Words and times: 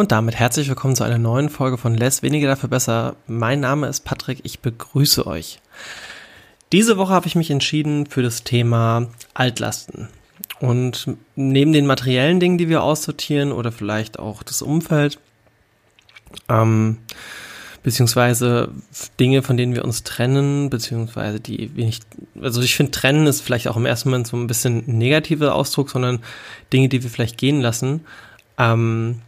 Und 0.00 0.12
damit 0.12 0.34
herzlich 0.34 0.66
willkommen 0.66 0.96
zu 0.96 1.04
einer 1.04 1.18
neuen 1.18 1.50
Folge 1.50 1.76
von 1.76 1.94
Less 1.94 2.22
Weniger 2.22 2.48
dafür 2.48 2.70
besser. 2.70 3.16
Mein 3.26 3.60
Name 3.60 3.86
ist 3.86 4.02
Patrick, 4.02 4.40
ich 4.44 4.60
begrüße 4.60 5.26
euch. 5.26 5.60
Diese 6.72 6.96
Woche 6.96 7.12
habe 7.12 7.26
ich 7.26 7.34
mich 7.34 7.50
entschieden 7.50 8.06
für 8.06 8.22
das 8.22 8.42
Thema 8.42 9.08
Altlasten. 9.34 10.08
Und 10.58 11.06
neben 11.36 11.74
den 11.74 11.84
materiellen 11.84 12.40
Dingen, 12.40 12.56
die 12.56 12.70
wir 12.70 12.82
aussortieren 12.82 13.52
oder 13.52 13.72
vielleicht 13.72 14.18
auch 14.18 14.42
das 14.42 14.62
Umfeld, 14.62 15.18
ähm, 16.48 16.96
beziehungsweise 17.82 18.70
Dinge, 19.20 19.42
von 19.42 19.58
denen 19.58 19.74
wir 19.74 19.84
uns 19.84 20.02
trennen, 20.02 20.70
beziehungsweise 20.70 21.40
die 21.40 21.76
wir 21.76 21.84
nicht, 21.84 22.06
also 22.40 22.62
ich 22.62 22.74
finde, 22.74 22.92
trennen 22.92 23.26
ist 23.26 23.42
vielleicht 23.42 23.68
auch 23.68 23.76
im 23.76 23.84
ersten 23.84 24.08
Moment 24.08 24.28
so 24.28 24.38
ein 24.38 24.46
bisschen 24.46 24.82
negativer 24.86 25.54
Ausdruck, 25.54 25.90
sondern 25.90 26.20
Dinge, 26.72 26.88
die 26.88 27.02
wir 27.02 27.10
vielleicht 27.10 27.36
gehen 27.36 27.60
lassen. 27.60 28.06
Ähm, 28.56 29.20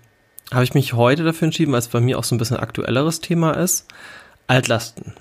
habe 0.52 0.64
ich 0.64 0.74
mich 0.74 0.92
heute 0.92 1.24
dafür 1.24 1.46
entschieden, 1.46 1.72
weil 1.72 1.78
es 1.78 1.88
bei 1.88 2.00
mir 2.00 2.18
auch 2.18 2.24
so 2.24 2.34
ein 2.34 2.38
bisschen 2.38 2.56
aktuelleres 2.56 3.20
Thema 3.20 3.52
ist, 3.52 3.86
Altlasten. 4.46 5.14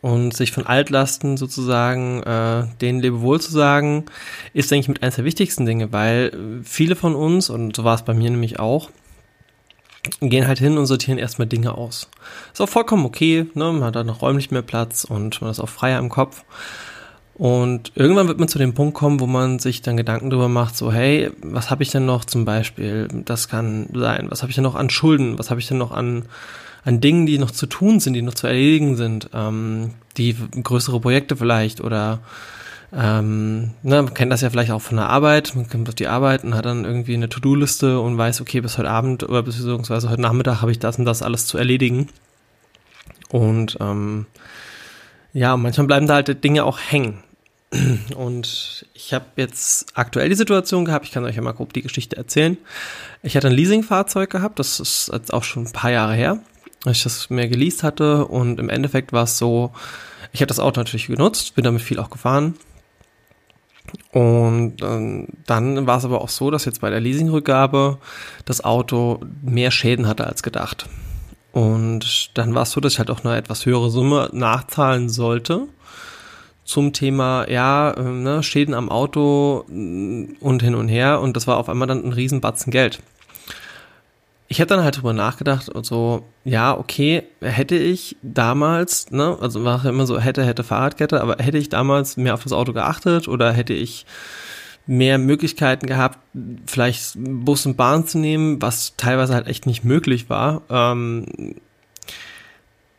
Und 0.00 0.34
sich 0.34 0.50
von 0.50 0.66
Altlasten 0.66 1.36
sozusagen 1.36 2.22
äh, 2.24 2.64
den 2.80 3.00
Lebewohl 3.00 3.40
zu 3.40 3.52
sagen, 3.52 4.06
ist, 4.52 4.70
denke 4.70 4.82
ich, 4.82 4.88
mit 4.88 5.02
eines 5.02 5.16
der 5.16 5.24
wichtigsten 5.24 5.64
Dinge, 5.64 5.92
weil 5.92 6.62
viele 6.64 6.96
von 6.96 7.14
uns, 7.14 7.50
und 7.50 7.76
so 7.76 7.84
war 7.84 7.94
es 7.94 8.02
bei 8.02 8.14
mir 8.14 8.30
nämlich 8.30 8.58
auch, 8.58 8.90
gehen 10.20 10.48
halt 10.48 10.58
hin 10.58 10.78
und 10.78 10.86
sortieren 10.86 11.18
erstmal 11.18 11.46
Dinge 11.46 11.76
aus. 11.76 12.08
Ist 12.52 12.60
auch 12.60 12.68
vollkommen 12.68 13.04
okay, 13.04 13.46
ne? 13.54 13.72
man 13.72 13.84
hat 13.84 13.96
da 13.96 14.02
noch 14.02 14.22
räumlich 14.22 14.50
mehr 14.50 14.62
Platz 14.62 15.04
und 15.04 15.40
man 15.40 15.50
ist 15.50 15.60
auch 15.60 15.68
freier 15.68 16.00
im 16.00 16.08
Kopf. 16.08 16.44
Und 17.42 17.90
irgendwann 17.96 18.28
wird 18.28 18.38
man 18.38 18.46
zu 18.46 18.60
dem 18.60 18.72
Punkt 18.72 18.94
kommen, 18.94 19.18
wo 19.18 19.26
man 19.26 19.58
sich 19.58 19.82
dann 19.82 19.96
Gedanken 19.96 20.30
darüber 20.30 20.48
macht, 20.48 20.76
so, 20.76 20.92
hey, 20.92 21.28
was 21.42 21.72
habe 21.72 21.82
ich 21.82 21.90
denn 21.90 22.06
noch 22.06 22.24
zum 22.24 22.44
Beispiel? 22.44 23.08
Das 23.24 23.48
kann 23.48 23.88
sein. 23.92 24.28
Was 24.28 24.42
habe 24.42 24.50
ich 24.50 24.54
denn 24.54 24.62
noch 24.62 24.76
an 24.76 24.90
Schulden? 24.90 25.40
Was 25.40 25.50
habe 25.50 25.58
ich 25.58 25.66
denn 25.66 25.76
noch 25.76 25.90
an, 25.90 26.26
an 26.84 27.00
Dingen, 27.00 27.26
die 27.26 27.38
noch 27.38 27.50
zu 27.50 27.66
tun 27.66 27.98
sind, 27.98 28.12
die 28.12 28.22
noch 28.22 28.34
zu 28.34 28.46
erledigen 28.46 28.94
sind? 28.94 29.28
Ähm, 29.34 29.94
die 30.18 30.36
größere 30.62 31.00
Projekte 31.00 31.34
vielleicht 31.34 31.80
oder 31.80 32.20
ähm, 32.92 33.72
ne, 33.82 34.02
man 34.02 34.14
kennt 34.14 34.30
das 34.30 34.42
ja 34.42 34.50
vielleicht 34.50 34.70
auch 34.70 34.80
von 34.80 34.98
der 34.98 35.08
Arbeit. 35.08 35.56
Man 35.56 35.68
kommt 35.68 35.88
auf 35.88 35.96
die 35.96 36.06
Arbeit 36.06 36.44
und 36.44 36.54
hat 36.54 36.64
dann 36.64 36.84
irgendwie 36.84 37.14
eine 37.14 37.28
To-Do-Liste 37.28 37.98
und 37.98 38.16
weiß, 38.16 38.40
okay, 38.40 38.60
bis 38.60 38.78
heute 38.78 38.88
Abend 38.88 39.24
oder 39.24 39.42
beziehungsweise 39.42 40.10
heute 40.10 40.22
Nachmittag 40.22 40.62
habe 40.62 40.70
ich 40.70 40.78
das 40.78 40.96
und 40.96 41.06
das 41.06 41.22
alles 41.22 41.46
zu 41.46 41.58
erledigen. 41.58 42.06
Und 43.30 43.78
ähm, 43.80 44.26
ja, 45.32 45.56
manchmal 45.56 45.88
bleiben 45.88 46.06
da 46.06 46.14
halt 46.14 46.44
Dinge 46.44 46.62
auch 46.62 46.78
hängen. 46.78 47.18
Und 48.16 48.86
ich 48.92 49.14
habe 49.14 49.24
jetzt 49.36 49.86
aktuell 49.94 50.28
die 50.28 50.34
Situation 50.34 50.84
gehabt, 50.84 51.06
ich 51.06 51.12
kann 51.12 51.24
euch 51.24 51.36
ja 51.36 51.42
mal 51.42 51.52
grob 51.52 51.72
die 51.72 51.82
Geschichte 51.82 52.16
erzählen. 52.16 52.58
Ich 53.22 53.36
hatte 53.36 53.48
ein 53.48 53.54
Leasingfahrzeug 53.54 54.28
gehabt, 54.28 54.58
das 54.58 54.78
ist 54.78 55.10
jetzt 55.12 55.32
auch 55.32 55.42
schon 55.42 55.64
ein 55.64 55.72
paar 55.72 55.90
Jahre 55.90 56.14
her, 56.14 56.38
als 56.84 56.98
ich 56.98 57.02
das 57.04 57.30
mir 57.30 57.48
geleast 57.48 57.82
hatte. 57.82 58.26
Und 58.26 58.60
im 58.60 58.68
Endeffekt 58.68 59.12
war 59.12 59.24
es 59.24 59.38
so, 59.38 59.72
ich 60.32 60.40
habe 60.40 60.48
das 60.48 60.58
Auto 60.58 60.80
natürlich 60.80 61.06
genutzt, 61.06 61.54
bin 61.54 61.64
damit 61.64 61.82
viel 61.82 61.98
auch 61.98 62.10
gefahren. 62.10 62.54
Und 64.12 64.82
ähm, 64.82 65.28
dann 65.46 65.86
war 65.86 65.98
es 65.98 66.04
aber 66.04 66.20
auch 66.20 66.28
so, 66.28 66.50
dass 66.50 66.66
jetzt 66.66 66.82
bei 66.82 66.90
der 66.90 67.00
Leasingrückgabe 67.00 67.98
das 68.44 68.62
Auto 68.64 69.20
mehr 69.42 69.70
Schäden 69.70 70.06
hatte 70.06 70.26
als 70.26 70.42
gedacht. 70.42 70.86
Und 71.52 72.30
dann 72.34 72.54
war 72.54 72.62
es 72.62 72.70
so, 72.70 72.80
dass 72.80 72.94
ich 72.94 72.98
halt 72.98 73.10
auch 73.10 73.24
eine 73.24 73.36
etwas 73.36 73.66
höhere 73.66 73.90
Summe 73.90 74.30
nachzahlen 74.32 75.08
sollte 75.08 75.68
zum 76.72 76.94
Thema, 76.94 77.48
ja, 77.50 77.90
äh, 77.90 78.02
ne, 78.02 78.42
Schäden 78.42 78.72
am 78.72 78.88
Auto 78.88 79.66
mm, 79.68 80.36
und 80.40 80.62
hin 80.62 80.74
und 80.74 80.88
her. 80.88 81.20
Und 81.20 81.36
das 81.36 81.46
war 81.46 81.58
auf 81.58 81.68
einmal 81.68 81.86
dann 81.86 82.02
ein 82.02 82.14
Riesenbatzen 82.14 82.70
Geld. 82.70 83.00
Ich 84.48 84.58
hätte 84.58 84.74
dann 84.74 84.84
halt 84.84 84.96
drüber 84.96 85.12
nachgedacht 85.12 85.68
und 85.68 85.84
so, 85.84 86.24
ja, 86.44 86.76
okay, 86.76 87.24
hätte 87.40 87.76
ich 87.76 88.16
damals, 88.22 89.10
ne, 89.10 89.36
also 89.40 89.64
war 89.64 89.84
immer 89.84 90.06
so, 90.06 90.18
hätte, 90.18 90.44
hätte 90.44 90.64
Fahrradkette, 90.64 91.20
aber 91.20 91.36
hätte 91.42 91.58
ich 91.58 91.68
damals 91.68 92.16
mehr 92.16 92.34
auf 92.34 92.42
das 92.42 92.52
Auto 92.52 92.72
geachtet 92.72 93.28
oder 93.28 93.52
hätte 93.52 93.74
ich 93.74 94.06
mehr 94.86 95.18
Möglichkeiten 95.18 95.86
gehabt, 95.86 96.18
vielleicht 96.66 97.14
Bus 97.16 97.66
und 97.66 97.76
Bahn 97.76 98.06
zu 98.06 98.18
nehmen, 98.18 98.60
was 98.60 98.96
teilweise 98.96 99.34
halt 99.34 99.46
echt 99.46 99.66
nicht 99.66 99.84
möglich 99.84 100.28
war, 100.28 100.62
ähm, 100.70 101.26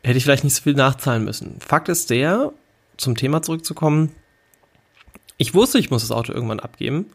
hätte 0.03 0.17
ich 0.17 0.23
vielleicht 0.23 0.43
nicht 0.43 0.55
so 0.55 0.63
viel 0.63 0.75
nachzahlen 0.75 1.23
müssen. 1.23 1.57
Fakt 1.59 1.89
ist 1.89 2.09
der, 2.09 2.51
zum 2.97 3.15
Thema 3.15 3.41
zurückzukommen, 3.41 4.11
ich 5.37 5.53
wusste, 5.53 5.79
ich 5.79 5.89
muss 5.89 6.03
das 6.03 6.11
Auto 6.11 6.31
irgendwann 6.31 6.59
abgeben, 6.59 7.07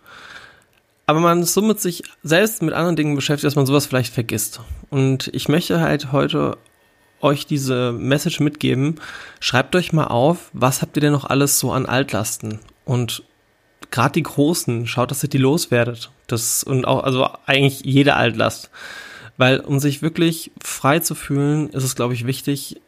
aber 1.06 1.20
man 1.20 1.42
ist 1.42 1.54
so 1.54 1.62
mit 1.62 1.80
sich 1.80 2.02
selbst 2.22 2.60
mit 2.62 2.74
anderen 2.74 2.96
Dingen 2.96 3.14
beschäftigt, 3.14 3.46
dass 3.46 3.56
man 3.56 3.64
sowas 3.64 3.86
vielleicht 3.86 4.12
vergisst. 4.12 4.60
Und 4.90 5.28
ich 5.32 5.48
möchte 5.48 5.80
halt 5.80 6.12
heute 6.12 6.58
euch 7.20 7.46
diese 7.46 7.92
Message 7.92 8.40
mitgeben. 8.40 8.96
Schreibt 9.40 9.74
euch 9.74 9.92
mal 9.92 10.08
auf, 10.08 10.50
was 10.52 10.82
habt 10.82 10.96
ihr 10.96 11.00
denn 11.00 11.12
noch 11.12 11.24
alles 11.24 11.58
so 11.58 11.72
an 11.72 11.86
Altlasten? 11.86 12.60
Und 12.84 13.22
gerade 13.90 14.12
die 14.12 14.22
großen, 14.22 14.86
schaut, 14.86 15.10
dass 15.10 15.22
ihr 15.22 15.30
die 15.30 15.38
loswerdet. 15.38 16.10
Das 16.26 16.62
und 16.62 16.84
auch, 16.84 17.02
also 17.04 17.28
eigentlich 17.46 17.80
jede 17.84 18.14
Altlast. 18.14 18.70
Weil 19.36 19.60
um 19.60 19.78
sich 19.78 20.02
wirklich 20.02 20.50
frei 20.62 20.98
zu 20.98 21.14
fühlen, 21.14 21.70
ist 21.70 21.84
es, 21.84 21.96
glaube 21.96 22.14
ich, 22.14 22.26
wichtig, 22.26 22.80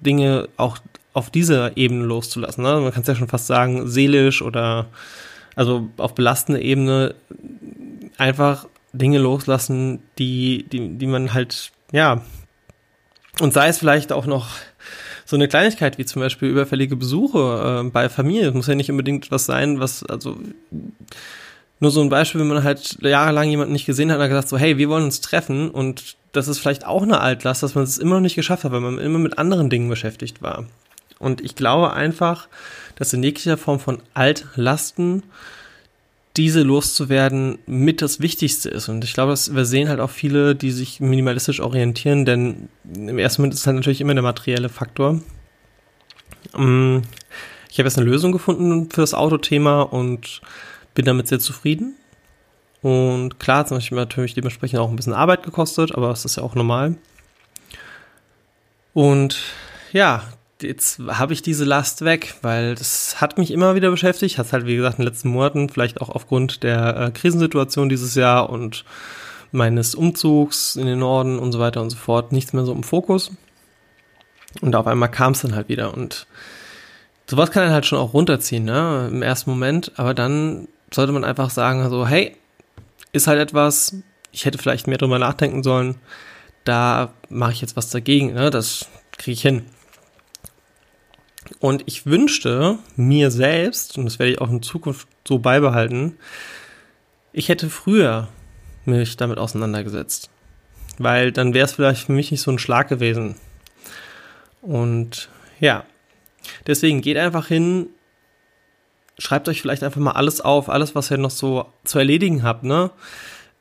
Dinge 0.00 0.48
auch 0.56 0.78
auf 1.12 1.30
dieser 1.30 1.76
Ebene 1.76 2.04
loszulassen. 2.04 2.64
Ne? 2.64 2.80
Man 2.80 2.92
kann 2.92 3.02
es 3.02 3.08
ja 3.08 3.14
schon 3.14 3.28
fast 3.28 3.46
sagen, 3.46 3.88
seelisch 3.88 4.42
oder 4.42 4.86
also 5.54 5.88
auf 5.98 6.14
belastende 6.14 6.60
Ebene 6.60 7.14
einfach 8.18 8.66
Dinge 8.92 9.18
loslassen, 9.18 10.00
die, 10.18 10.64
die, 10.70 10.96
die 10.96 11.06
man 11.06 11.34
halt, 11.34 11.72
ja, 11.92 12.22
und 13.40 13.52
sei 13.52 13.68
es 13.68 13.78
vielleicht 13.78 14.12
auch 14.12 14.26
noch 14.26 14.48
so 15.24 15.36
eine 15.36 15.48
Kleinigkeit 15.48 15.96
wie 15.98 16.04
zum 16.04 16.20
Beispiel 16.20 16.48
überfällige 16.48 16.96
Besuche 16.96 17.82
äh, 17.84 17.90
bei 17.90 18.08
Familie. 18.08 18.46
Das 18.46 18.54
muss 18.54 18.66
ja 18.66 18.74
nicht 18.74 18.90
unbedingt 18.90 19.30
was 19.30 19.46
sein, 19.46 19.80
was, 19.80 20.04
also 20.04 20.36
nur 21.80 21.90
so 21.90 22.02
ein 22.02 22.10
Beispiel, 22.10 22.40
wenn 22.40 22.48
man 22.48 22.62
halt 22.62 22.98
jahrelang 23.00 23.48
jemanden 23.48 23.72
nicht 23.72 23.86
gesehen 23.86 24.10
hat 24.10 24.18
und 24.18 24.22
hat 24.24 24.30
gesagt 24.30 24.48
so, 24.48 24.58
hey, 24.58 24.76
wir 24.78 24.88
wollen 24.88 25.04
uns 25.04 25.20
treffen 25.20 25.70
und 25.70 26.16
das 26.32 26.48
ist 26.48 26.58
vielleicht 26.58 26.86
auch 26.86 27.02
eine 27.02 27.20
Altlast, 27.20 27.62
dass 27.62 27.74
man 27.74 27.84
es 27.84 27.98
immer 27.98 28.16
noch 28.16 28.20
nicht 28.20 28.34
geschafft 28.34 28.64
hat, 28.64 28.72
weil 28.72 28.80
man 28.80 28.98
immer 28.98 29.18
mit 29.18 29.38
anderen 29.38 29.70
Dingen 29.70 29.88
beschäftigt 29.88 30.42
war. 30.42 30.66
Und 31.22 31.40
ich 31.40 31.54
glaube 31.54 31.92
einfach, 31.92 32.48
dass 32.96 33.12
in 33.12 33.22
jeglicher 33.22 33.56
Form 33.56 33.78
von 33.78 34.02
Altlasten 34.12 35.22
diese 36.36 36.62
loszuwerden 36.62 37.58
mit 37.66 38.02
das 38.02 38.20
Wichtigste 38.20 38.68
ist. 38.70 38.88
Und 38.88 39.04
ich 39.04 39.14
glaube, 39.14 39.30
dass 39.30 39.54
wir 39.54 39.64
sehen 39.64 39.88
halt 39.88 40.00
auch 40.00 40.10
viele, 40.10 40.56
die 40.56 40.72
sich 40.72 40.98
minimalistisch 40.98 41.60
orientieren, 41.60 42.24
denn 42.24 42.68
im 42.92 43.18
ersten 43.18 43.42
Moment 43.42 43.54
ist 43.54 43.66
halt 43.66 43.76
natürlich 43.76 44.00
immer 44.00 44.14
der 44.14 44.24
materielle 44.24 44.68
Faktor. 44.68 45.20
Mm, 46.56 46.98
ich 47.70 47.78
habe 47.78 47.88
jetzt 47.88 47.98
eine 47.98 48.10
Lösung 48.10 48.32
gefunden 48.32 48.90
für 48.90 49.02
das 49.02 49.14
Autothema 49.14 49.82
und 49.82 50.40
bin 50.94 51.04
damit 51.04 51.28
sehr 51.28 51.38
zufrieden. 51.38 51.94
Und 52.80 53.38
klar, 53.38 53.58
hat 53.58 53.70
es 53.70 53.90
natürlich 53.90 54.34
dementsprechend 54.34 54.80
auch 54.80 54.90
ein 54.90 54.96
bisschen 54.96 55.12
Arbeit 55.12 55.44
gekostet, 55.44 55.94
aber 55.94 56.10
es 56.10 56.24
ist 56.24 56.36
ja 56.36 56.42
auch 56.42 56.56
normal. 56.56 56.96
Und 58.92 59.38
ja, 59.92 60.24
jetzt 60.62 61.00
habe 61.06 61.32
ich 61.32 61.42
diese 61.42 61.64
Last 61.64 62.04
weg, 62.04 62.34
weil 62.42 62.74
das 62.74 63.20
hat 63.20 63.38
mich 63.38 63.50
immer 63.50 63.74
wieder 63.74 63.90
beschäftigt. 63.90 64.38
Hat 64.38 64.52
halt, 64.52 64.66
wie 64.66 64.76
gesagt, 64.76 64.98
in 64.98 65.04
den 65.04 65.12
letzten 65.12 65.28
Monaten, 65.28 65.68
vielleicht 65.68 66.00
auch 66.00 66.08
aufgrund 66.08 66.62
der 66.62 66.96
äh, 66.96 67.10
Krisensituation 67.10 67.88
dieses 67.88 68.14
Jahr 68.14 68.50
und 68.50 68.84
meines 69.52 69.94
Umzugs 69.94 70.76
in 70.76 70.86
den 70.86 70.98
Norden 70.98 71.38
und 71.38 71.52
so 71.52 71.58
weiter 71.58 71.82
und 71.82 71.90
so 71.90 71.96
fort, 71.96 72.32
nichts 72.32 72.52
mehr 72.52 72.64
so 72.64 72.72
im 72.72 72.82
Fokus. 72.82 73.30
Und 74.60 74.74
auf 74.74 74.86
einmal 74.86 75.10
kam 75.10 75.32
es 75.32 75.42
dann 75.42 75.54
halt 75.54 75.68
wieder. 75.68 75.94
Und 75.94 76.26
sowas 77.26 77.50
kann 77.50 77.64
dann 77.64 77.72
halt 77.72 77.86
schon 77.86 77.98
auch 77.98 78.14
runterziehen, 78.14 78.64
ne? 78.64 79.08
Im 79.10 79.22
ersten 79.22 79.50
Moment. 79.50 79.92
Aber 79.96 80.14
dann 80.14 80.68
sollte 80.92 81.12
man 81.12 81.24
einfach 81.24 81.50
sagen, 81.50 81.88
so, 81.88 82.06
hey, 82.06 82.36
ist 83.12 83.26
halt 83.26 83.38
etwas, 83.38 83.96
ich 84.30 84.44
hätte 84.44 84.58
vielleicht 84.58 84.86
mehr 84.86 84.98
drüber 84.98 85.18
nachdenken 85.18 85.62
sollen. 85.62 85.96
Da 86.64 87.12
mache 87.28 87.52
ich 87.52 87.60
jetzt 87.60 87.76
was 87.76 87.90
dagegen, 87.90 88.34
ne? 88.34 88.50
Das 88.50 88.88
kriege 89.16 89.32
ich 89.32 89.42
hin. 89.42 89.66
Und 91.60 91.82
ich 91.86 92.06
wünschte 92.06 92.78
mir 92.96 93.30
selbst, 93.30 93.98
und 93.98 94.04
das 94.04 94.18
werde 94.18 94.32
ich 94.32 94.40
auch 94.40 94.50
in 94.50 94.62
Zukunft 94.62 95.08
so 95.26 95.38
beibehalten, 95.38 96.16
ich 97.32 97.48
hätte 97.48 97.70
früher 97.70 98.28
mich 98.84 99.16
damit 99.16 99.38
auseinandergesetzt. 99.38 100.30
Weil 100.98 101.32
dann 101.32 101.54
wäre 101.54 101.64
es 101.64 101.72
vielleicht 101.72 102.06
für 102.06 102.12
mich 102.12 102.30
nicht 102.30 102.42
so 102.42 102.50
ein 102.50 102.58
Schlag 102.58 102.88
gewesen. 102.88 103.36
Und 104.60 105.28
ja, 105.60 105.84
deswegen 106.66 107.00
geht 107.00 107.16
einfach 107.16 107.48
hin, 107.48 107.88
schreibt 109.18 109.48
euch 109.48 109.62
vielleicht 109.62 109.82
einfach 109.82 110.00
mal 110.00 110.12
alles 110.12 110.40
auf, 110.40 110.68
alles, 110.68 110.94
was 110.94 111.10
ihr 111.10 111.18
noch 111.18 111.30
so 111.30 111.66
zu 111.84 111.98
erledigen 111.98 112.42
habt, 112.42 112.64
ne? 112.64 112.90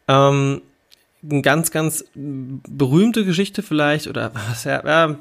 Ähm, 0.08 0.62
eine 1.24 1.42
ganz, 1.44 1.70
ganz 1.70 2.06
berühmte 2.16 3.26
Geschichte 3.26 3.62
vielleicht, 3.62 4.08
oder 4.08 4.32
was 4.50 4.64
ja, 4.64 4.86
ja 4.86 5.16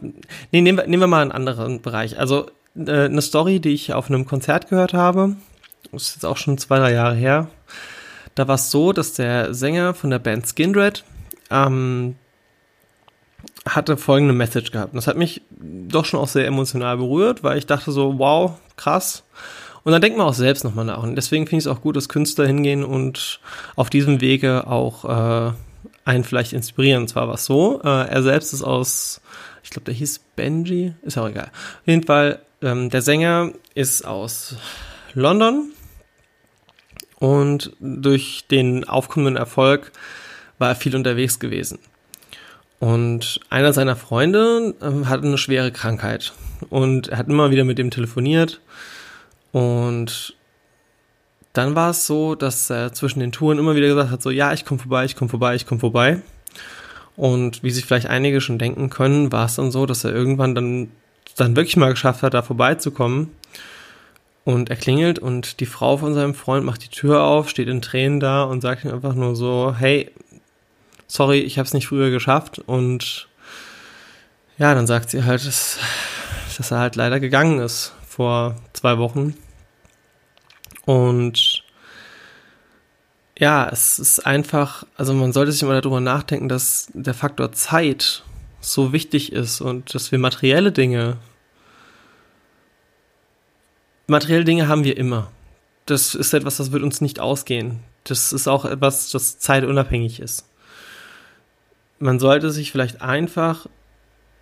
nee, 0.51 0.61
nehmen 0.61 0.79
wir, 0.79 0.87
nehmen 0.87 1.03
wir 1.03 1.07
mal 1.07 1.23
einen 1.23 1.33
anderen 1.33 1.83
Bereich. 1.83 2.19
Also 2.19 2.51
äh, 2.77 3.05
eine 3.05 3.23
Story, 3.23 3.61
die 3.61 3.71
ich 3.71 3.93
auf 3.93 4.09
einem 4.09 4.27
Konzert 4.27 4.69
gehört 4.69 4.95
habe. 4.95 5.37
Das 5.93 6.03
ist 6.03 6.15
jetzt 6.17 6.27
auch 6.27 6.37
schon 6.37 6.59
zwei, 6.59 6.79
drei 6.79 6.93
Jahre 6.93 7.15
her. 7.15 7.49
Da 8.35 8.49
war 8.49 8.55
es 8.55 8.71
so, 8.71 8.93
dass 8.93 9.15
der 9.15 9.55
Sänger 9.55 9.95
von 9.95 10.11
der 10.11 10.19
Band 10.19 10.47
Skindred, 10.47 11.05
ähm, 11.51 12.17
hatte 13.69 13.97
folgende 13.97 14.35
Message 14.35 14.71
gehabt. 14.71 14.95
Das 14.95 15.07
hat 15.07 15.17
mich 15.17 15.43
doch 15.59 16.05
schon 16.05 16.21
auch 16.21 16.29
sehr 16.29 16.47
emotional 16.47 16.97
berührt, 16.97 17.43
weil 17.43 17.59
ich 17.59 17.67
dachte 17.67 17.93
so, 17.93 18.19
wow, 18.19 18.53
krass. 18.77 19.25
Und 19.83 19.93
dann 19.93 20.03
denkt 20.03 20.19
man 20.19 20.27
auch 20.27 20.35
selbst 20.35 20.65
nochmal 20.65 20.85
nach. 20.85 21.03
Und 21.03 21.17
deswegen 21.17 21.47
finde 21.47 21.61
ich 21.61 21.67
es 21.67 21.73
auch 21.73 21.81
gut, 21.81 21.97
dass 21.97 22.09
Künstler 22.09 22.47
hingehen 22.47 22.85
und 22.85 23.41
auf 23.77 23.91
diesem 23.91 24.21
Wege 24.21 24.67
auch 24.67 25.05
äh, 25.05 25.53
einen 26.05 26.25
vielleicht 26.25 26.53
inspirieren. 26.53 27.03
Und 27.03 27.09
zwar 27.09 27.29
war 27.29 27.35
es 27.35 27.47
so, 27.47 27.81
äh, 27.83 28.09
er 28.09 28.23
selbst 28.23 28.53
ist 28.53 28.63
aus, 28.63 29.21
ich 29.63 29.71
glaube, 29.71 29.85
der 29.87 29.95
hieß 29.95 30.21
Benji, 30.37 30.95
ist 31.03 31.19
auch 31.19 31.29
egal. 31.29 31.51
Auf 31.81 31.87
jeden 31.87 32.05
Fall, 32.05 32.41
ähm, 32.63 32.91
der 32.91 33.03
Sänger 33.03 33.53
ist 33.75 34.07
aus 34.07 34.57
London 35.15 35.73
und 37.19 37.73
durch 37.81 38.45
den 38.51 38.85
aufkommenden 38.85 39.37
Erfolg 39.37 39.93
war 40.59 40.71
er 40.71 40.77
viel 40.77 40.97
unterwegs 40.97 41.39
gewesen. 41.39 41.79
Und 42.79 43.41
einer 43.51 43.73
seiner 43.73 43.97
Freunde 43.97 44.75
äh, 44.81 45.07
hatte 45.07 45.27
eine 45.27 45.39
schwere 45.39 45.71
Krankheit 45.71 46.33
und 46.71 47.09
er 47.09 47.19
hat 47.19 47.29
immer 47.29 47.51
wieder 47.51 47.65
mit 47.65 47.79
dem 47.79 47.91
telefoniert 47.91 48.61
und 49.53 50.35
dann 51.53 51.75
war 51.75 51.91
es 51.91 52.07
so, 52.07 52.35
dass 52.35 52.71
er 52.71 52.93
zwischen 52.93 53.21
den 53.21 53.33
Touren 53.33 53.59
immer 53.59 53.75
wieder 53.75 53.89
gesagt 53.89 54.11
hat, 54.11 54.23
so 54.23 54.31
ja, 54.31 54.53
ich 54.53 54.65
komme 54.65 54.81
vorbei, 54.81 55.05
ich 55.05 55.17
komme 55.17 55.29
vorbei, 55.29 55.55
ich 55.57 55.67
komme 55.67 55.81
vorbei. 55.81 56.23
Und 57.17 57.63
wie 57.63 57.71
sich 57.71 57.85
vielleicht 57.85 58.07
einige 58.07 58.41
schon 58.41 58.59
denken 58.59 58.89
können, 58.89 59.33
war 59.33 59.47
es 59.47 59.57
dann 59.57 59.73
so, 59.73 59.85
dass 59.85 60.05
er 60.05 60.15
irgendwann 60.15 60.55
dann, 60.55 60.91
dann 61.37 61.57
wirklich 61.57 61.77
mal 61.77 61.91
geschafft 61.91 62.23
hat, 62.23 62.35
da 62.35 62.43
vorbeizukommen. 62.43 63.31
Und 64.45 64.71
er 64.71 64.77
klingelt 64.77 65.19
und 65.19 65.61
die 65.61 65.67
Frau 65.67 65.97
von 65.97 66.15
seinem 66.15 66.35
Freund 66.35 66.65
macht 66.65 66.83
die 66.85 66.89
Tür 66.89 67.23
auf, 67.23 67.49
steht 67.49 67.69
in 67.69 67.83
Tränen 67.83 68.21
da 68.21 68.43
und 68.45 68.63
sagt 68.63 68.85
ihm 68.85 68.93
einfach 68.93 69.15
nur 69.15 69.37
so, 69.37 69.75
hey, 69.79 70.11
sorry, 71.07 71.41
ich 71.41 71.59
habe 71.59 71.67
es 71.67 71.75
nicht 71.75 71.89
früher 71.89 72.11
geschafft. 72.11 72.59
Und 72.59 73.29
ja, 74.59 74.75
dann 74.75 74.87
sagt 74.87 75.11
sie 75.11 75.25
halt, 75.25 75.47
dass, 75.47 75.79
dass 76.57 76.71
er 76.71 76.79
halt 76.79 76.97
leider 76.97 77.21
gegangen 77.21 77.61
ist 77.61 77.93
vor 78.09 78.57
zwei 78.73 78.99
Wochen. 78.99 79.35
Und 80.87 81.65
ja, 83.39 83.69
es 83.71 83.99
ist 83.99 84.27
einfach, 84.27 84.85
also 84.97 85.15
man 85.15 85.33
sollte 85.33 85.53
sich 85.53 85.63
mal 85.63 85.81
darüber 85.81 86.01
nachdenken, 86.01 86.49
dass 86.49 86.91
der 86.93 87.15
Faktor 87.15 87.53
Zeit 87.53 88.23
so 88.61 88.93
wichtig 88.93 89.33
ist 89.33 89.61
und 89.61 89.95
dass 89.95 90.13
wir 90.13 90.19
materielle 90.19 90.73
Dinge, 90.73 91.17
materielle 94.07 94.45
Dinge 94.45 94.69
haben 94.69 94.85
wir 94.85 94.97
immer. 94.97 95.31
Das 95.87 96.15
ist 96.15 96.35
etwas, 96.35 96.59
das 96.59 96.73
wird 96.73 96.83
uns 96.83 97.01
nicht 97.01 97.21
ausgehen. 97.21 97.81
Das 98.05 98.33
ist 98.33 98.49
auch 98.49 98.65
etwas, 98.65 99.11
das 99.11 99.39
zeitunabhängig 99.39 100.21
ist. 100.21 100.47
Man 101.99 102.19
sollte 102.19 102.51
sich 102.51 102.73
vielleicht 102.73 103.03
einfach 103.03 103.67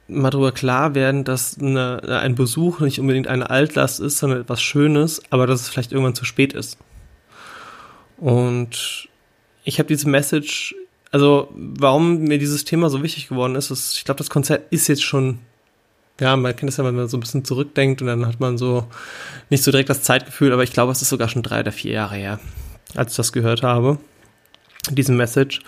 mal 0.08 0.30
darüber 0.30 0.52
klar 0.52 0.94
werden, 0.94 1.24
dass 1.24 1.58
eine, 1.58 2.00
ein 2.22 2.34
Besuch 2.34 2.80
nicht 2.80 2.98
unbedingt 2.98 3.28
eine 3.28 3.50
Altlast 3.50 4.00
ist, 4.00 4.18
sondern 4.18 4.40
etwas 4.40 4.62
Schönes, 4.62 5.22
aber 5.30 5.46
dass 5.46 5.60
es 5.60 5.68
vielleicht 5.68 5.92
irgendwann 5.92 6.14
zu 6.14 6.24
spät 6.24 6.54
ist. 6.54 6.78
Und 8.16 9.08
ich 9.64 9.78
habe 9.78 9.88
diese 9.88 10.08
Message, 10.08 10.74
also 11.10 11.48
warum 11.54 12.20
mir 12.24 12.38
dieses 12.38 12.64
Thema 12.64 12.90
so 12.90 13.02
wichtig 13.02 13.28
geworden 13.28 13.54
ist, 13.54 13.70
ist 13.70 13.96
ich 13.96 14.04
glaube, 14.04 14.18
das 14.18 14.30
Konzert 14.30 14.70
ist 14.70 14.88
jetzt 14.88 15.02
schon, 15.02 15.38
ja, 16.20 16.36
man 16.36 16.54
kennt 16.54 16.70
es 16.70 16.76
ja, 16.76 16.84
wenn 16.84 16.94
man 16.94 17.08
so 17.08 17.16
ein 17.16 17.20
bisschen 17.20 17.44
zurückdenkt 17.44 18.02
und 18.02 18.08
dann 18.08 18.26
hat 18.26 18.40
man 18.40 18.58
so 18.58 18.86
nicht 19.50 19.64
so 19.64 19.70
direkt 19.70 19.88
das 19.88 20.02
Zeitgefühl, 20.02 20.52
aber 20.52 20.62
ich 20.62 20.72
glaube, 20.72 20.92
es 20.92 21.02
ist 21.02 21.08
sogar 21.08 21.28
schon 21.28 21.42
drei 21.42 21.60
oder 21.60 21.72
vier 21.72 21.92
Jahre 21.92 22.16
her, 22.16 22.40
als 22.94 23.12
ich 23.12 23.16
das 23.16 23.32
gehört 23.32 23.62
habe, 23.62 23.98
diese 24.90 25.12
Message. 25.12 25.60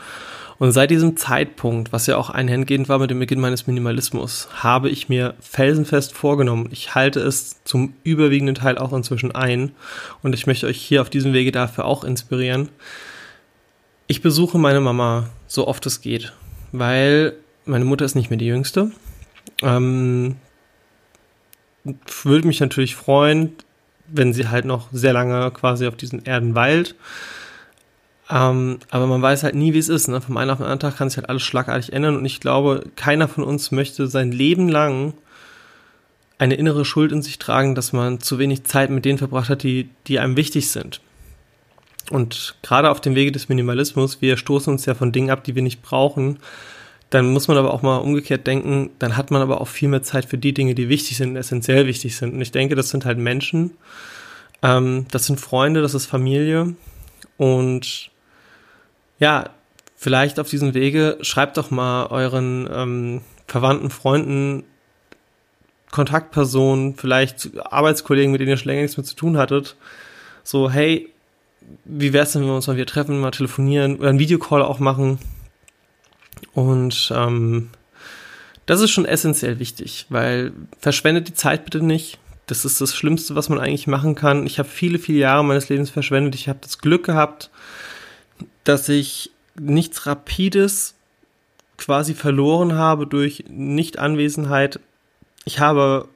Und 0.61 0.73
seit 0.73 0.91
diesem 0.91 1.17
Zeitpunkt, 1.17 1.91
was 1.91 2.07
ja 2.07 2.19
auch 2.19 2.29
einhergehend 2.29 2.91
war 2.91 2.99
mit 2.99 3.11
dem 3.11 3.19
Beginn 3.19 3.41
meines 3.41 3.67
Minimalismus, 3.67 4.47
habe 4.53 4.91
ich 4.91 5.09
mir 5.09 5.33
felsenfest 5.41 6.13
vorgenommen, 6.13 6.69
ich 6.71 6.95
halte 6.95 7.21
es 7.21 7.65
zum 7.65 7.95
überwiegenden 8.05 8.57
Teil 8.57 8.77
auch 8.77 8.93
inzwischen 8.93 9.35
ein 9.35 9.73
und 10.23 10.35
ich 10.35 10.47
möchte 10.47 10.67
euch 10.67 10.79
hier 10.79 11.01
auf 11.01 11.09
diesem 11.09 11.33
Wege 11.33 11.51
dafür 11.51 11.87
auch 11.87 12.05
inspirieren. 12.05 12.69
Ich 14.11 14.23
besuche 14.23 14.59
meine 14.59 14.81
Mama 14.81 15.29
so 15.47 15.69
oft 15.69 15.87
es 15.87 16.01
geht, 16.01 16.33
weil 16.73 17.35
meine 17.65 17.85
Mutter 17.85 18.05
ist 18.05 18.17
nicht 18.17 18.29
mehr 18.29 18.41
die 18.41 18.47
jüngste. 18.47 18.91
Ähm, 19.63 20.35
würde 21.85 22.49
mich 22.49 22.59
natürlich 22.59 22.97
freuen, 22.97 23.53
wenn 24.09 24.33
sie 24.33 24.49
halt 24.49 24.65
noch 24.65 24.89
sehr 24.91 25.13
lange 25.13 25.53
quasi 25.53 25.87
auf 25.87 25.95
diesen 25.95 26.25
Erden 26.25 26.57
weilt. 26.57 26.97
Ähm, 28.29 28.81
aber 28.91 29.07
man 29.07 29.23
weiß 29.23 29.45
halt 29.45 29.55
nie, 29.55 29.75
wie 29.75 29.79
es 29.79 29.89
ist. 29.89 30.09
Ne? 30.09 30.21
Vom 30.21 30.37
einen 30.39 30.51
auf 30.51 30.59
den 30.59 30.65
anderen 30.67 30.81
Tag 30.81 30.97
kann 30.97 31.09
sich 31.09 31.19
halt 31.19 31.29
alles 31.29 31.43
schlagartig 31.43 31.93
ändern 31.93 32.17
und 32.17 32.25
ich 32.25 32.41
glaube, 32.41 32.87
keiner 32.97 33.29
von 33.29 33.45
uns 33.45 33.71
möchte 33.71 34.09
sein 34.09 34.33
Leben 34.33 34.69
lang 34.69 35.15
eine 36.37 36.55
innere 36.55 36.85
Schuld 36.85 37.13
in 37.13 37.23
sich 37.23 37.39
tragen, 37.39 37.77
dass 37.77 37.93
man 37.93 38.19
zu 38.19 38.41
wenig 38.41 38.65
Zeit 38.65 38.91
mit 38.91 39.05
denen 39.05 39.19
verbracht 39.19 39.51
hat, 39.51 39.63
die, 39.63 39.89
die 40.09 40.19
einem 40.19 40.37
wichtig 40.37 40.69
sind. 40.69 41.01
Und 42.11 42.57
gerade 42.63 42.91
auf 42.91 43.01
dem 43.01 43.15
Wege 43.15 43.33
des 43.33 43.49
Minimalismus, 43.49 44.21
wir 44.21 44.37
stoßen 44.37 44.73
uns 44.73 44.85
ja 44.85 44.95
von 44.95 45.13
Dingen 45.13 45.31
ab, 45.31 45.45
die 45.45 45.55
wir 45.55 45.63
nicht 45.63 45.81
brauchen. 45.81 46.39
Dann 47.09 47.33
muss 47.33 47.49
man 47.49 47.57
aber 47.57 47.73
auch 47.73 47.83
mal 47.83 47.99
umgekehrt 47.99 48.47
denken, 48.47 48.91
dann 48.99 49.17
hat 49.17 49.31
man 49.31 49.43
aber 49.43 49.61
auch 49.61 49.69
viel 49.69 49.89
mehr 49.89 50.03
Zeit 50.03 50.25
für 50.25 50.39
die 50.39 50.55
Dinge, 50.55 50.75
die 50.75 50.89
wichtig 50.89 51.17
sind, 51.17 51.37
essentiell 51.37 51.87
wichtig 51.87 52.17
sind. 52.17 52.35
Und 52.35 52.41
ich 52.41 52.53
denke, 52.53 52.75
das 52.75 52.91
sind 52.91 53.05
halt 53.05 53.19
Menschen, 53.19 53.73
ähm, 54.63 55.07
das 55.11 55.27
sind 55.27 55.41
Freunde, 55.41 55.83
das 55.83 55.95
ist 55.95 56.07
Familie. 56.07 56.75
Und 57.37 58.11
ja, 59.19 59.51
vielleicht 59.97 60.39
auf 60.39 60.49
diesem 60.49 60.75
Wege 60.75 61.19
schreibt 61.21 61.57
doch 61.57 61.71
mal 61.71 62.07
euren 62.07 62.69
ähm, 62.73 63.21
Verwandten, 63.47 63.91
Freunden, 63.91 64.65
Kontaktpersonen, 65.91 66.95
vielleicht 66.95 67.51
Arbeitskollegen, 67.59 68.31
mit 68.31 68.41
denen 68.41 68.51
ihr 68.51 68.57
schon 68.57 68.69
länger 68.69 68.83
nichts 68.83 68.97
mehr 68.97 69.05
zu 69.05 69.17
tun 69.17 69.37
hattet, 69.37 69.77
so, 70.45 70.71
hey, 70.71 71.09
wie 71.85 72.13
wär's 72.13 72.33
denn, 72.33 72.43
wenn 72.43 72.49
wir 72.49 72.57
uns 72.57 72.67
mal 72.67 72.77
wieder 72.77 72.87
treffen, 72.87 73.21
mal 73.21 73.31
telefonieren 73.31 73.97
oder 73.97 74.09
einen 74.09 74.19
Videocall 74.19 74.63
auch 74.63 74.79
machen? 74.79 75.19
Und 76.53 77.13
ähm, 77.15 77.71
das 78.67 78.81
ist 78.81 78.91
schon 78.91 79.05
essentiell 79.05 79.59
wichtig, 79.59 80.07
weil 80.09 80.53
verschwendet 80.79 81.29
die 81.29 81.35
Zeit 81.35 81.65
bitte 81.65 81.85
nicht. 81.85 82.19
Das 82.47 82.65
ist 82.65 82.81
das 82.81 82.95
Schlimmste, 82.95 83.35
was 83.35 83.49
man 83.49 83.61
eigentlich 83.61 83.87
machen 83.87 84.15
kann. 84.15 84.47
Ich 84.47 84.59
habe 84.59 84.69
viele, 84.69 84.99
viele 84.99 85.19
Jahre 85.19 85.45
meines 85.45 85.69
Lebens 85.69 85.91
verschwendet. 85.91 86.35
Ich 86.35 86.49
habe 86.49 86.59
das 86.63 86.79
Glück 86.79 87.05
gehabt, 87.05 87.51
dass 88.65 88.89
ich 88.89 89.31
nichts 89.59 90.07
Rapides 90.07 90.95
quasi 91.77 92.15
verloren 92.15 92.75
habe 92.75 93.07
durch 93.07 93.45
Nichtanwesenheit. 93.49 94.81
Ich 95.45 95.61
habe, 95.61 96.09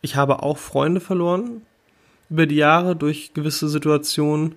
ich 0.00 0.16
habe 0.16 0.42
auch 0.42 0.58
Freunde 0.58 1.00
verloren 1.00 1.62
über 2.30 2.46
die 2.46 2.56
Jahre 2.56 2.96
durch 2.96 3.32
gewisse 3.34 3.68
Situationen. 3.68 4.54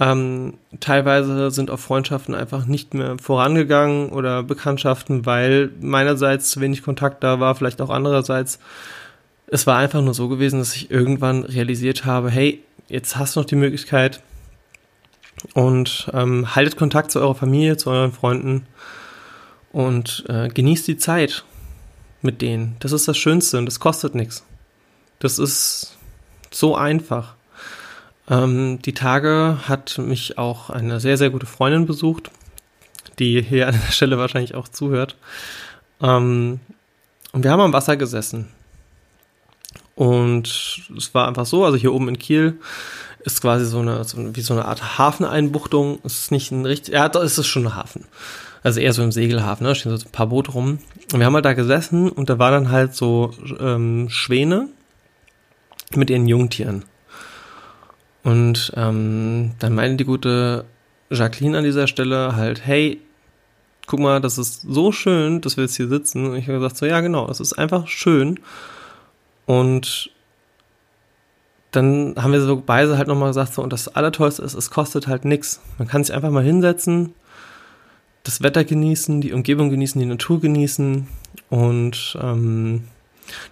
Ähm, 0.00 0.54
teilweise 0.80 1.50
sind 1.50 1.70
auch 1.70 1.78
Freundschaften 1.78 2.34
einfach 2.34 2.66
nicht 2.66 2.94
mehr 2.94 3.16
vorangegangen 3.18 4.08
oder 4.08 4.42
Bekanntschaften, 4.42 5.24
weil 5.24 5.70
meinerseits 5.80 6.50
zu 6.50 6.60
wenig 6.60 6.82
Kontakt 6.82 7.22
da 7.22 7.38
war, 7.38 7.54
vielleicht 7.54 7.80
auch 7.80 7.90
andererseits. 7.90 8.58
Es 9.46 9.66
war 9.66 9.78
einfach 9.78 10.02
nur 10.02 10.14
so 10.14 10.28
gewesen, 10.28 10.58
dass 10.58 10.74
ich 10.74 10.90
irgendwann 10.90 11.44
realisiert 11.44 12.04
habe, 12.04 12.30
hey, 12.30 12.60
jetzt 12.88 13.16
hast 13.16 13.36
du 13.36 13.40
noch 13.40 13.46
die 13.46 13.56
Möglichkeit, 13.56 14.20
und 15.52 16.10
ähm, 16.14 16.54
haltet 16.54 16.76
Kontakt 16.76 17.10
zu 17.10 17.20
eurer 17.20 17.34
Familie, 17.34 17.76
zu 17.76 17.90
euren 17.90 18.12
Freunden 18.12 18.66
und 19.72 20.24
äh, 20.28 20.48
genießt 20.48 20.88
die 20.88 20.96
Zeit 20.96 21.44
mit 22.22 22.40
denen. 22.40 22.76
Das 22.80 22.92
ist 22.92 23.06
das 23.06 23.18
Schönste 23.18 23.58
und 23.58 23.66
das 23.66 23.80
kostet 23.80 24.14
nichts. 24.14 24.44
Das 25.18 25.38
ist 25.38 25.96
so 26.54 26.76
einfach. 26.76 27.34
Ähm, 28.28 28.80
die 28.82 28.94
Tage 28.94 29.58
hat 29.68 29.98
mich 29.98 30.38
auch 30.38 30.70
eine 30.70 31.00
sehr, 31.00 31.18
sehr 31.18 31.30
gute 31.30 31.46
Freundin 31.46 31.86
besucht, 31.86 32.30
die 33.18 33.42
hier 33.42 33.68
an 33.68 33.74
der 33.74 33.92
Stelle 33.92 34.18
wahrscheinlich 34.18 34.54
auch 34.54 34.68
zuhört. 34.68 35.16
Ähm, 36.00 36.60
und 37.32 37.44
wir 37.44 37.50
haben 37.50 37.60
am 37.60 37.72
Wasser 37.72 37.96
gesessen. 37.96 38.48
Und 39.94 40.88
es 40.96 41.14
war 41.14 41.28
einfach 41.28 41.46
so, 41.46 41.64
also 41.64 41.76
hier 41.76 41.92
oben 41.92 42.08
in 42.08 42.18
Kiel 42.18 42.58
ist 43.20 43.40
quasi 43.40 43.64
so 43.64 43.78
eine, 43.78 44.04
so, 44.04 44.36
wie 44.36 44.40
so 44.40 44.54
eine 44.54 44.66
Art 44.66 44.98
Hafeneinbuchtung. 44.98 45.98
Es 46.04 46.20
ist 46.20 46.30
nicht 46.30 46.50
ein 46.50 46.66
richtig, 46.66 46.94
ja, 46.94 47.08
da 47.08 47.22
ist 47.22 47.38
es 47.38 47.46
schon 47.46 47.66
ein 47.66 47.74
Hafen. 47.74 48.04
Also 48.62 48.80
eher 48.80 48.92
so 48.92 49.02
im 49.02 49.12
Segelhafen, 49.12 49.64
ne? 49.64 49.70
Da 49.70 49.74
stehen 49.74 49.96
so 49.96 50.06
ein 50.06 50.12
paar 50.12 50.28
Boote 50.28 50.52
rum. 50.52 50.78
Und 51.12 51.18
wir 51.18 51.26
haben 51.26 51.34
halt 51.34 51.44
da 51.44 51.52
gesessen 51.52 52.08
und 52.08 52.30
da 52.30 52.38
waren 52.38 52.64
dann 52.64 52.72
halt 52.72 52.94
so 52.94 53.32
ähm, 53.60 54.08
Schwäne 54.08 54.68
mit 55.96 56.10
ihren 56.10 56.26
Jungtieren. 56.26 56.84
Und 58.22 58.72
ähm, 58.76 59.52
dann 59.58 59.74
meinte 59.74 59.98
die 59.98 60.04
gute 60.04 60.64
Jacqueline 61.10 61.58
an 61.58 61.64
dieser 61.64 61.86
Stelle 61.86 62.36
halt, 62.36 62.64
hey, 62.66 63.00
guck 63.86 64.00
mal, 64.00 64.20
das 64.20 64.38
ist 64.38 64.62
so 64.62 64.92
schön, 64.92 65.40
dass 65.40 65.56
wir 65.56 65.64
jetzt 65.64 65.76
hier 65.76 65.88
sitzen. 65.88 66.26
Und 66.26 66.36
ich 66.36 66.48
habe 66.48 66.58
gesagt 66.58 66.76
so, 66.76 66.86
ja 66.86 67.00
genau, 67.00 67.28
es 67.28 67.40
ist 67.40 67.52
einfach 67.52 67.86
schön. 67.86 68.40
Und 69.46 70.10
dann 71.70 72.14
haben 72.16 72.32
wir 72.32 72.40
so 72.40 72.62
beide 72.64 72.96
halt 72.96 73.08
nochmal 73.08 73.30
gesagt, 73.30 73.54
so, 73.54 73.62
und 73.62 73.72
das 73.72 73.88
Allertollste 73.88 74.42
ist, 74.42 74.54
es 74.54 74.70
kostet 74.70 75.06
halt 75.06 75.24
nichts. 75.24 75.60
Man 75.78 75.88
kann 75.88 76.04
sich 76.04 76.14
einfach 76.14 76.30
mal 76.30 76.44
hinsetzen, 76.44 77.14
das 78.22 78.42
Wetter 78.42 78.64
genießen, 78.64 79.20
die 79.20 79.32
Umgebung 79.32 79.70
genießen, 79.70 80.00
die 80.00 80.06
Natur 80.06 80.40
genießen. 80.40 81.08
Und 81.50 82.16
ähm, 82.22 82.84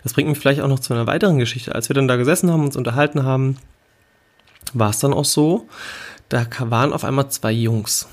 das 0.03 0.13
bringt 0.13 0.29
mich 0.29 0.39
vielleicht 0.39 0.61
auch 0.61 0.69
noch 0.69 0.81
zu 0.81 0.93
einer 0.93 1.07
weiteren 1.07 1.39
Geschichte. 1.39 1.75
Als 1.75 1.89
wir 1.89 1.95
dann 1.95 2.09
da 2.09 2.17
gesessen 2.17 2.51
haben, 2.51 2.65
uns 2.65 2.77
unterhalten 2.77 3.25
haben, 3.25 3.57
war 4.73 4.91
es 4.91 4.99
dann 4.99 5.13
auch 5.13 5.25
so, 5.25 5.67
da 6.29 6.47
waren 6.61 6.93
auf 6.93 7.05
einmal 7.05 7.31
zwei 7.31 7.53
Jungs. 7.53 8.09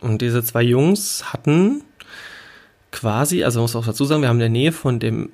Und 0.00 0.22
diese 0.22 0.42
zwei 0.42 0.62
Jungs 0.62 1.32
hatten 1.32 1.82
quasi, 2.90 3.44
also 3.44 3.58
man 3.58 3.64
muss 3.64 3.76
auch 3.76 3.84
dazu 3.84 4.04
sagen, 4.04 4.22
wir 4.22 4.28
haben 4.28 4.36
in 4.36 4.40
der 4.40 4.48
Nähe 4.48 4.72
von 4.72 4.98
dem, 4.98 5.30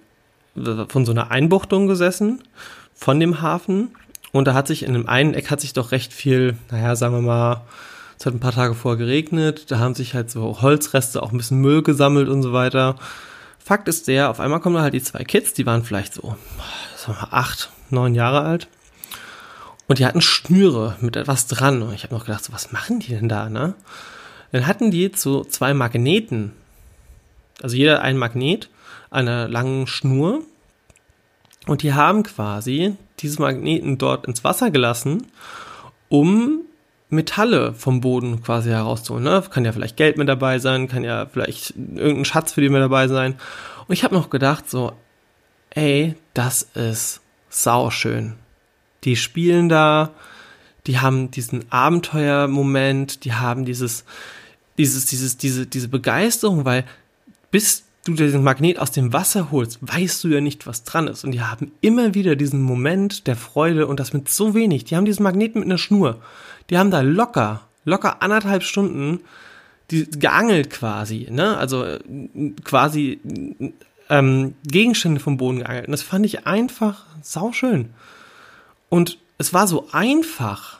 von 0.88 1.04
so 1.04 1.12
einer 1.12 1.30
Einbuchtung 1.30 1.86
gesessen, 1.86 2.42
von 2.94 3.20
dem 3.20 3.40
Hafen. 3.40 3.90
Und 4.32 4.46
da 4.46 4.54
hat 4.54 4.66
sich 4.66 4.82
in 4.82 4.92
dem 4.92 5.08
einen 5.08 5.34
Eck 5.34 5.50
hat 5.50 5.60
sich 5.60 5.72
doch 5.72 5.92
recht 5.92 6.12
viel, 6.12 6.56
naja, 6.70 6.96
sagen 6.96 7.14
wir 7.14 7.22
mal, 7.22 7.62
es 8.18 8.26
hat 8.26 8.34
ein 8.34 8.40
paar 8.40 8.52
Tage 8.52 8.74
vorher 8.74 8.98
geregnet, 8.98 9.70
da 9.70 9.78
haben 9.78 9.94
sich 9.94 10.14
halt 10.14 10.30
so 10.30 10.60
Holzreste, 10.60 11.22
auch 11.22 11.30
ein 11.30 11.38
bisschen 11.38 11.60
Müll 11.60 11.82
gesammelt 11.82 12.28
und 12.28 12.42
so 12.42 12.52
weiter. 12.52 12.96
Fakt 13.68 13.86
ist 13.86 14.08
der, 14.08 14.30
auf 14.30 14.40
einmal 14.40 14.60
kommen 14.60 14.76
da 14.76 14.80
halt 14.80 14.94
die 14.94 15.02
zwei 15.02 15.24
Kids, 15.24 15.52
die 15.52 15.66
waren 15.66 15.84
vielleicht 15.84 16.14
so, 16.14 16.34
acht, 17.30 17.70
neun 17.90 18.14
Jahre 18.14 18.40
alt. 18.40 18.66
Und 19.86 19.98
die 19.98 20.06
hatten 20.06 20.22
Schnüre 20.22 20.96
mit 21.02 21.16
etwas 21.16 21.48
dran. 21.48 21.82
Und 21.82 21.92
ich 21.92 22.02
habe 22.02 22.14
noch 22.14 22.24
gedacht, 22.24 22.42
so, 22.42 22.54
was 22.54 22.72
machen 22.72 23.00
die 23.00 23.08
denn 23.08 23.28
da, 23.28 23.50
ne? 23.50 23.74
Dann 24.52 24.66
hatten 24.66 24.90
die 24.90 25.12
so 25.14 25.44
zwei 25.44 25.74
Magneten. 25.74 26.52
Also 27.60 27.76
jeder 27.76 28.00
ein 28.00 28.16
Magnet, 28.16 28.70
einer 29.10 29.48
langen 29.48 29.86
Schnur. 29.86 30.40
Und 31.66 31.82
die 31.82 31.92
haben 31.92 32.22
quasi 32.22 32.96
diese 33.18 33.42
Magneten 33.42 33.98
dort 33.98 34.24
ins 34.26 34.44
Wasser 34.44 34.70
gelassen, 34.70 35.26
um 36.08 36.62
Metalle 37.10 37.72
vom 37.72 38.00
Boden 38.00 38.42
quasi 38.42 38.70
herauszuholen. 38.70 39.24
Ne? 39.24 39.42
Kann 39.50 39.64
ja 39.64 39.72
vielleicht 39.72 39.96
Geld 39.96 40.18
mit 40.18 40.28
dabei 40.28 40.58
sein, 40.58 40.88
kann 40.88 41.04
ja 41.04 41.26
vielleicht 41.26 41.74
irgendein 41.76 42.24
Schatz 42.24 42.52
für 42.52 42.60
die 42.60 42.68
mit 42.68 42.82
dabei 42.82 43.08
sein. 43.08 43.38
Und 43.86 43.94
ich 43.94 44.04
habe 44.04 44.14
noch 44.14 44.30
gedacht, 44.30 44.68
so, 44.68 44.92
ey, 45.70 46.14
das 46.34 46.62
ist 46.62 47.20
sauschön. 47.48 48.34
Die 49.04 49.16
spielen 49.16 49.68
da, 49.68 50.10
die 50.86 50.98
haben 50.98 51.30
diesen 51.30 51.70
Abenteuermoment, 51.72 53.24
die 53.24 53.32
haben 53.32 53.64
dieses, 53.64 54.04
dieses, 54.76 55.06
dieses, 55.06 55.36
diese, 55.38 55.66
diese 55.66 55.88
Begeisterung, 55.88 56.64
weil 56.64 56.84
bis 57.50 57.84
du 58.04 58.14
diesen 58.14 58.42
Magnet 58.42 58.78
aus 58.78 58.90
dem 58.90 59.12
Wasser 59.12 59.50
holst, 59.50 59.78
weißt 59.82 60.24
du 60.24 60.28
ja 60.28 60.40
nicht, 60.40 60.66
was 60.66 60.84
dran 60.84 61.08
ist. 61.08 61.24
Und 61.24 61.32
die 61.32 61.42
haben 61.42 61.72
immer 61.80 62.14
wieder 62.14 62.36
diesen 62.36 62.62
Moment 62.62 63.26
der 63.26 63.36
Freude 63.36 63.86
und 63.86 64.00
das 64.00 64.12
mit 64.12 64.28
so 64.28 64.54
wenig. 64.54 64.84
Die 64.84 64.96
haben 64.96 65.04
diesen 65.04 65.22
Magnet 65.22 65.54
mit 65.54 65.64
einer 65.64 65.78
Schnur. 65.78 66.20
Die 66.70 66.78
haben 66.78 66.90
da 66.90 67.00
locker, 67.00 67.62
locker 67.84 68.22
anderthalb 68.22 68.62
Stunden 68.62 69.20
die, 69.90 70.08
geangelt 70.10 70.70
quasi, 70.70 71.28
ne? 71.30 71.56
Also 71.56 71.84
äh, 71.84 71.98
quasi 72.64 73.20
ähm, 74.10 74.54
Gegenstände 74.64 75.20
vom 75.20 75.36
Boden 75.36 75.58
geangelt. 75.60 75.86
Und 75.86 75.92
das 75.92 76.02
fand 76.02 76.26
ich 76.26 76.46
einfach 76.46 77.06
sauschön. 77.22 77.90
Und 78.88 79.18
es 79.38 79.54
war 79.54 79.66
so 79.66 79.88
einfach. 79.92 80.78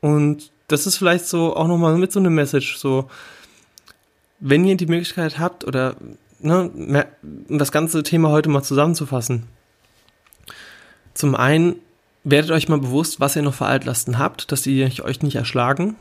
Und 0.00 0.50
das 0.68 0.86
ist 0.86 0.96
vielleicht 0.96 1.26
so 1.26 1.56
auch 1.56 1.66
nochmal 1.66 1.96
mit 1.98 2.12
so 2.12 2.20
einer 2.20 2.30
Message, 2.30 2.76
so, 2.76 3.10
wenn 4.40 4.64
ihr 4.64 4.76
die 4.76 4.86
Möglichkeit 4.86 5.38
habt 5.38 5.64
oder 5.64 5.96
ne, 6.40 7.06
um 7.48 7.58
das 7.58 7.72
ganze 7.72 8.02
Thema 8.02 8.30
heute 8.30 8.48
mal 8.48 8.62
zusammenzufassen. 8.62 9.44
Zum 11.14 11.34
einen 11.34 11.76
werdet 12.24 12.50
euch 12.50 12.68
mal 12.68 12.78
bewusst, 12.78 13.20
was 13.20 13.36
ihr 13.36 13.42
noch 13.42 13.54
für 13.54 13.66
Altlasten 13.66 14.18
habt, 14.18 14.50
dass 14.52 14.62
die 14.62 14.82
euch 15.02 15.22
nicht 15.22 15.36
erschlagen. 15.36 15.96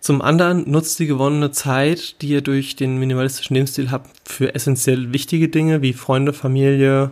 Zum 0.00 0.22
anderen 0.22 0.70
nutzt 0.70 0.98
die 0.98 1.06
gewonnene 1.06 1.50
Zeit, 1.50 2.22
die 2.22 2.28
ihr 2.28 2.40
durch 2.40 2.74
den 2.74 2.98
minimalistischen 2.98 3.54
Lebensstil 3.54 3.90
habt, 3.90 4.10
für 4.26 4.54
essentiell 4.54 5.12
wichtige 5.12 5.50
Dinge 5.50 5.82
wie 5.82 5.92
Freunde, 5.92 6.32
Familie, 6.32 7.10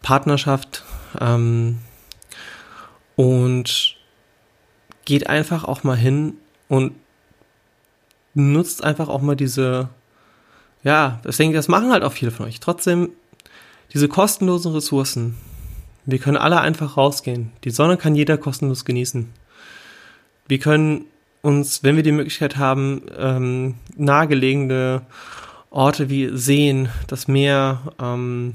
Partnerschaft 0.00 0.84
ähm, 1.20 1.78
und 3.16 3.96
geht 5.04 5.28
einfach 5.28 5.64
auch 5.64 5.84
mal 5.84 5.96
hin 5.96 6.34
und 6.68 6.92
nutzt 8.34 8.84
einfach 8.84 9.08
auch 9.08 9.22
mal 9.22 9.36
diese, 9.36 9.88
ja, 10.82 11.20
ich, 11.24 11.52
das 11.52 11.68
machen 11.68 11.92
halt 11.92 12.02
auch 12.02 12.12
viele 12.12 12.30
von 12.30 12.46
euch. 12.46 12.60
Trotzdem, 12.60 13.10
diese 13.92 14.08
kostenlosen 14.08 14.72
Ressourcen, 14.72 15.36
wir 16.06 16.18
können 16.18 16.36
alle 16.36 16.60
einfach 16.60 16.96
rausgehen. 16.96 17.52
Die 17.64 17.70
Sonne 17.70 17.96
kann 17.96 18.14
jeder 18.14 18.36
kostenlos 18.36 18.84
genießen. 18.84 19.30
Wir 20.46 20.58
können 20.58 21.06
uns, 21.40 21.82
wenn 21.82 21.96
wir 21.96 22.02
die 22.02 22.12
Möglichkeit 22.12 22.56
haben, 22.56 23.02
ähm, 23.16 23.74
nahegelegene 23.96 25.02
Orte 25.70 26.10
wie 26.10 26.36
Seen, 26.36 26.88
das 27.06 27.28
Meer, 27.28 27.80
ähm, 28.00 28.54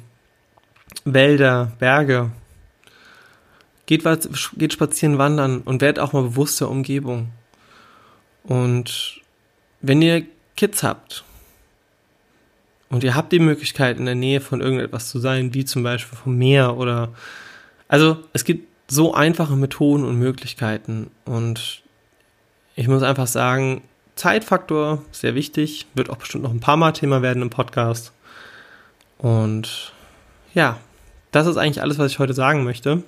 Wälder, 1.05 1.71
Berge, 1.79 2.31
geht, 3.85 4.03
geht 4.57 4.73
spazieren, 4.73 5.17
wandern 5.17 5.61
und 5.61 5.81
werdet 5.81 5.99
auch 5.99 6.13
mal 6.13 6.23
bewusst 6.23 6.61
der 6.61 6.69
Umgebung. 6.69 7.29
Und 8.43 9.21
wenn 9.81 10.01
ihr 10.01 10.25
Kids 10.55 10.83
habt 10.83 11.23
und 12.89 13.03
ihr 13.03 13.15
habt 13.15 13.31
die 13.31 13.39
Möglichkeit, 13.39 13.97
in 13.97 14.05
der 14.05 14.15
Nähe 14.15 14.41
von 14.41 14.61
irgendetwas 14.61 15.09
zu 15.09 15.19
sein, 15.19 15.53
wie 15.53 15.65
zum 15.65 15.83
Beispiel 15.83 16.17
vom 16.17 16.37
Meer 16.37 16.77
oder, 16.77 17.09
also 17.87 18.17
es 18.33 18.43
gibt 18.43 18.67
so 18.91 19.13
einfache 19.13 19.55
Methoden 19.55 20.03
und 20.03 20.17
Möglichkeiten 20.17 21.11
und 21.25 21.83
ich 22.75 22.87
muss 22.87 23.03
einfach 23.03 23.27
sagen, 23.27 23.81
Zeitfaktor 24.15 25.03
sehr 25.11 25.35
wichtig, 25.35 25.87
wird 25.93 26.09
auch 26.09 26.17
bestimmt 26.17 26.43
noch 26.43 26.51
ein 26.51 26.59
paar 26.59 26.77
Mal 26.77 26.91
Thema 26.91 27.21
werden 27.21 27.41
im 27.41 27.49
Podcast. 27.49 28.11
Und 29.17 29.93
ja, 30.53 30.77
das 31.31 31.47
ist 31.47 31.57
eigentlich 31.57 31.81
alles, 31.81 31.99
was 31.99 32.11
ich 32.11 32.19
heute 32.19 32.33
sagen 32.33 32.63
möchte. 32.63 33.03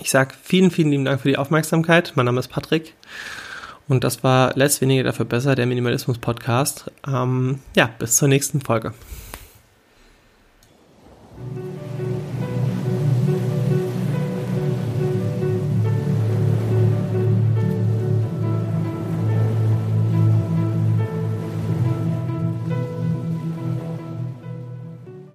Ich 0.00 0.10
sage 0.10 0.34
vielen, 0.42 0.70
vielen 0.70 0.90
lieben 0.90 1.04
Dank 1.04 1.20
für 1.20 1.28
die 1.28 1.38
Aufmerksamkeit. 1.38 2.12
Mein 2.14 2.26
Name 2.26 2.40
ist 2.40 2.48
Patrick. 2.48 2.94
Und 3.88 4.04
das 4.04 4.22
war 4.22 4.52
Let's 4.54 4.80
Weniger 4.80 5.04
dafür 5.04 5.24
besser, 5.24 5.54
der 5.54 5.66
Minimalismus-Podcast. 5.66 6.90
Ähm, 7.06 7.60
ja, 7.74 7.90
bis 7.98 8.16
zur 8.16 8.28
nächsten 8.28 8.60
Folge. 8.60 8.94